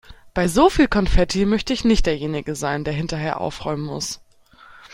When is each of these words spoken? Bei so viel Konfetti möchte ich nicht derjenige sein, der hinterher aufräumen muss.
Bei 0.33 0.47
so 0.47 0.71
viel 0.71 0.87
Konfetti 0.87 1.45
möchte 1.45 1.73
ich 1.73 1.85
nicht 1.85 2.07
derjenige 2.07 2.55
sein, 2.55 2.83
der 2.83 2.93
hinterher 2.95 3.39
aufräumen 3.39 3.85
muss. 3.85 4.19